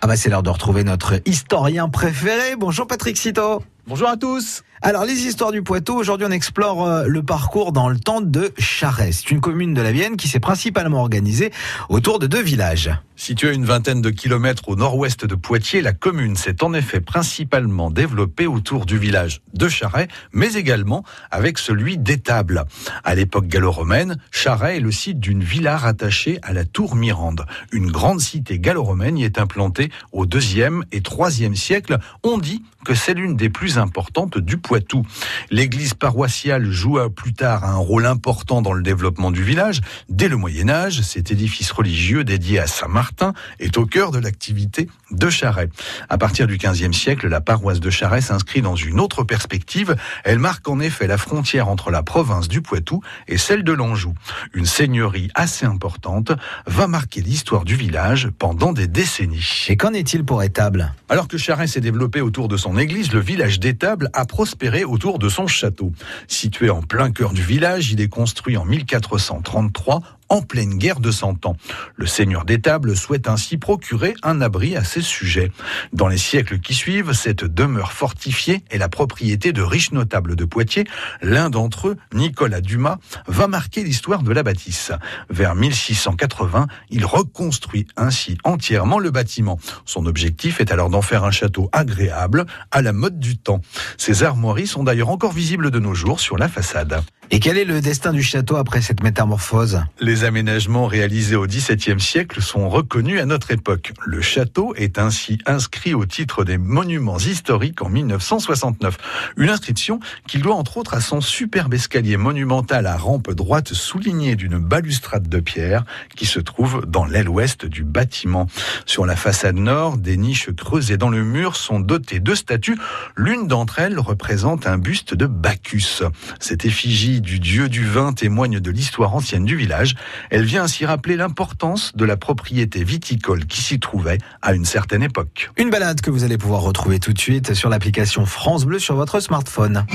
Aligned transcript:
Ah 0.00 0.06
bah 0.06 0.16
c'est 0.16 0.28
l'heure 0.28 0.42
de 0.42 0.50
retrouver 0.50 0.82
notre 0.82 1.20
historien 1.26 1.88
préféré. 1.88 2.56
Bonjour 2.56 2.86
Patrick 2.86 3.16
Citeau. 3.16 3.62
Bonjour 3.88 4.08
à 4.08 4.16
tous. 4.16 4.62
Alors 4.80 5.04
les 5.04 5.26
histoires 5.26 5.50
du 5.50 5.62
Poitou, 5.62 5.94
aujourd'hui 5.94 6.24
on 6.28 6.32
explore 6.32 6.86
euh, 6.86 7.04
le 7.06 7.22
parcours 7.22 7.72
dans 7.72 7.88
le 7.88 7.98
temps 7.98 8.20
de 8.20 8.52
Charest. 8.56 9.22
C'est 9.24 9.30
une 9.32 9.40
commune 9.40 9.74
de 9.74 9.82
la 9.82 9.90
Vienne 9.90 10.16
qui 10.16 10.28
s'est 10.28 10.40
principalement 10.40 11.00
organisée 11.00 11.52
autour 11.88 12.20
de 12.20 12.28
deux 12.28 12.42
villages. 12.42 12.90
Située 13.14 13.50
à 13.50 13.52
une 13.52 13.64
vingtaine 13.64 14.02
de 14.02 14.10
kilomètres 14.10 14.68
au 14.68 14.74
nord-ouest 14.74 15.24
de 15.24 15.34
Poitiers, 15.36 15.82
la 15.82 15.92
commune 15.92 16.34
s'est 16.34 16.64
en 16.64 16.74
effet 16.74 17.00
principalement 17.00 17.90
développée 17.90 18.48
autour 18.48 18.86
du 18.86 18.98
village 18.98 19.42
de 19.54 19.68
Charest, 19.68 20.10
mais 20.32 20.54
également 20.54 21.04
avec 21.30 21.58
celui 21.58 21.98
d'Étable. 21.98 22.64
À 23.04 23.14
l'époque 23.14 23.46
gallo-romaine, 23.46 24.16
Charest 24.32 24.78
est 24.78 24.80
le 24.80 24.90
site 24.90 25.20
d'une 25.20 25.44
villa 25.44 25.76
rattachée 25.76 26.40
à 26.42 26.52
la 26.52 26.64
tour 26.64 26.96
Mirande. 26.96 27.46
Une 27.70 27.92
grande 27.92 28.20
cité 28.20 28.58
gallo-romaine 28.58 29.18
y 29.18 29.24
est 29.24 29.38
implantée 29.38 29.90
au 30.10 30.26
deuxième 30.26 30.84
et 30.90 31.02
troisième 31.02 31.54
siècle. 31.54 31.98
On 32.24 32.38
dit 32.38 32.64
que 32.84 32.94
c'est 32.94 33.14
l'une 33.14 33.36
des 33.36 33.48
plus 33.48 33.78
importantes 33.78 34.38
du 34.38 34.58
Poitou. 34.58 35.06
L'église 35.50 35.94
paroissiale 35.94 36.70
joua 36.70 37.10
plus 37.10 37.32
tard 37.32 37.64
un 37.64 37.76
rôle 37.76 38.06
important 38.06 38.62
dans 38.62 38.72
le 38.72 38.82
développement 38.82 39.30
du 39.30 39.42
village. 39.42 39.80
Dès 40.08 40.28
le 40.28 40.36
Moyen 40.36 40.68
Âge, 40.68 41.02
cet 41.02 41.30
édifice 41.30 41.70
religieux 41.70 42.24
dédié 42.24 42.58
à 42.58 42.66
Saint-Martin 42.66 43.32
est 43.60 43.78
au 43.78 43.86
cœur 43.86 44.10
de 44.10 44.18
l'activité 44.18 44.88
de 45.10 45.30
Charret. 45.30 45.68
À 46.08 46.18
partir 46.18 46.46
du 46.46 46.56
XVe 46.56 46.92
siècle, 46.92 47.28
la 47.28 47.40
paroisse 47.40 47.80
de 47.80 47.90
Charret 47.90 48.20
s'inscrit 48.20 48.62
dans 48.62 48.76
une 48.76 49.00
autre 49.00 49.22
perspective. 49.22 49.96
Elle 50.24 50.38
marque 50.38 50.68
en 50.68 50.80
effet 50.80 51.06
la 51.06 51.18
frontière 51.18 51.68
entre 51.68 51.90
la 51.90 52.02
province 52.02 52.48
du 52.48 52.62
Poitou 52.62 53.00
et 53.28 53.38
celle 53.38 53.64
de 53.64 53.72
l'Anjou. 53.72 54.14
Une 54.54 54.66
seigneurie 54.66 55.30
assez 55.34 55.66
importante 55.66 56.32
va 56.66 56.86
marquer 56.86 57.20
l'histoire 57.20 57.64
du 57.64 57.76
village 57.76 58.28
pendant 58.38 58.72
des 58.72 58.86
décennies. 58.88 59.66
Et 59.68 59.76
qu'en 59.76 59.92
est-il 59.92 60.24
pour 60.24 60.42
Étable? 60.42 60.92
Alors 61.08 61.28
que 61.28 61.38
Charret 61.38 61.66
s'est 61.66 61.80
développé 61.80 62.20
autour 62.20 62.48
de 62.48 62.56
son 62.56 62.71
église, 62.78 63.12
le 63.12 63.20
village 63.20 63.60
d'Étable 63.60 64.08
a 64.12 64.24
prospéré 64.24 64.84
autour 64.84 65.18
de 65.18 65.28
son 65.28 65.46
château. 65.46 65.92
Situé 66.28 66.70
en 66.70 66.82
plein 66.82 67.10
cœur 67.10 67.32
du 67.32 67.42
village, 67.42 67.92
il 67.92 68.00
est 68.00 68.08
construit 68.08 68.56
en 68.56 68.64
1433 68.64 70.02
en 70.32 70.40
pleine 70.40 70.78
guerre 70.78 70.98
de 70.98 71.10
Cent 71.10 71.44
Ans. 71.44 71.56
Le 71.94 72.06
seigneur 72.06 72.46
d'Étable 72.46 72.96
souhaite 72.96 73.28
ainsi 73.28 73.58
procurer 73.58 74.14
un 74.22 74.40
abri 74.40 74.76
à 74.76 74.82
ses 74.82 75.02
sujets. 75.02 75.52
Dans 75.92 76.08
les 76.08 76.16
siècles 76.16 76.58
qui 76.58 76.72
suivent, 76.72 77.12
cette 77.12 77.44
demeure 77.44 77.92
fortifiée 77.92 78.64
est 78.70 78.78
la 78.78 78.88
propriété 78.88 79.52
de 79.52 79.60
riches 79.60 79.92
notables 79.92 80.34
de 80.34 80.46
Poitiers. 80.46 80.84
L'un 81.20 81.50
d'entre 81.50 81.88
eux, 81.88 81.96
Nicolas 82.14 82.62
Dumas, 82.62 82.96
va 83.26 83.46
marquer 83.46 83.84
l'histoire 83.84 84.22
de 84.22 84.32
la 84.32 84.42
bâtisse. 84.42 84.92
Vers 85.28 85.54
1680, 85.54 86.66
il 86.88 87.04
reconstruit 87.04 87.86
ainsi 87.98 88.38
entièrement 88.42 88.98
le 88.98 89.10
bâtiment. 89.10 89.58
Son 89.84 90.06
objectif 90.06 90.62
est 90.62 90.72
alors 90.72 90.88
d'en 90.88 91.02
faire 91.02 91.24
un 91.24 91.30
château 91.30 91.68
agréable, 91.72 92.46
à 92.70 92.80
la 92.80 92.94
mode 92.94 93.18
du 93.18 93.36
temps. 93.36 93.60
Ces 93.98 94.22
armoiries 94.22 94.66
sont 94.66 94.82
d'ailleurs 94.82 95.10
encore 95.10 95.32
visibles 95.32 95.70
de 95.70 95.78
nos 95.78 95.92
jours 95.92 96.20
sur 96.20 96.38
la 96.38 96.48
façade. 96.48 97.02
Et 97.34 97.40
quel 97.40 97.56
est 97.56 97.64
le 97.64 97.80
destin 97.80 98.12
du 98.12 98.22
château 98.22 98.56
après 98.56 98.82
cette 98.82 99.02
métamorphose? 99.02 99.80
Les 100.00 100.24
aménagements 100.24 100.84
réalisés 100.84 101.34
au 101.34 101.46
XVIIe 101.46 101.98
siècle 101.98 102.42
sont 102.42 102.68
reconnus 102.68 103.18
à 103.22 103.24
notre 103.24 103.52
époque. 103.52 103.94
Le 104.04 104.20
château 104.20 104.74
est 104.74 104.98
ainsi 104.98 105.38
inscrit 105.46 105.94
au 105.94 106.04
titre 106.04 106.44
des 106.44 106.58
monuments 106.58 107.16
historiques 107.16 107.80
en 107.80 107.88
1969. 107.88 108.98
Une 109.38 109.48
inscription 109.48 109.98
qu'il 110.28 110.42
doit 110.42 110.56
entre 110.56 110.76
autres 110.76 110.92
à 110.92 111.00
son 111.00 111.22
superbe 111.22 111.72
escalier 111.72 112.18
monumental 112.18 112.86
à 112.86 112.98
rampe 112.98 113.30
droite 113.30 113.72
souligné 113.72 114.36
d'une 114.36 114.58
balustrade 114.58 115.26
de 115.26 115.40
pierre 115.40 115.86
qui 116.14 116.26
se 116.26 116.38
trouve 116.38 116.84
dans 116.86 117.06
l'aile 117.06 117.30
ouest 117.30 117.64
du 117.64 117.82
bâtiment. 117.82 118.46
Sur 118.84 119.06
la 119.06 119.16
façade 119.16 119.56
nord, 119.56 119.96
des 119.96 120.18
niches 120.18 120.50
creusées 120.54 120.98
dans 120.98 121.08
le 121.08 121.24
mur 121.24 121.56
sont 121.56 121.80
dotées 121.80 122.20
de 122.20 122.34
statues. 122.34 122.76
L'une 123.16 123.46
d'entre 123.46 123.78
elles 123.78 123.98
représente 123.98 124.66
un 124.66 124.76
buste 124.76 125.14
de 125.14 125.24
Bacchus. 125.24 126.02
Cette 126.38 126.66
effigie 126.66 127.21
du 127.22 127.40
dieu 127.40 127.68
du 127.68 127.86
vin 127.86 128.12
témoigne 128.12 128.60
de 128.60 128.70
l'histoire 128.70 129.14
ancienne 129.14 129.44
du 129.44 129.56
village. 129.56 129.94
Elle 130.30 130.44
vient 130.44 130.64
ainsi 130.64 130.84
rappeler 130.84 131.16
l'importance 131.16 131.92
de 131.94 132.04
la 132.04 132.16
propriété 132.16 132.84
viticole 132.84 133.46
qui 133.46 133.62
s'y 133.62 133.80
trouvait 133.80 134.18
à 134.42 134.52
une 134.52 134.64
certaine 134.64 135.02
époque. 135.02 135.50
Une 135.56 135.70
balade 135.70 136.00
que 136.00 136.10
vous 136.10 136.24
allez 136.24 136.38
pouvoir 136.38 136.62
retrouver 136.62 136.98
tout 136.98 137.12
de 137.12 137.18
suite 137.18 137.54
sur 137.54 137.70
l'application 137.70 138.26
France 138.26 138.64
Bleu 138.64 138.78
sur 138.78 138.96
votre 138.96 139.20
smartphone. 139.20 139.86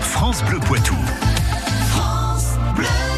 France 0.00 0.42
Bleu 0.44 0.58
Poitou. 0.60 0.96